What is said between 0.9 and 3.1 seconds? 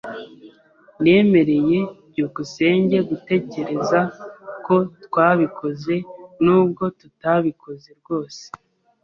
Nemereye byukusenge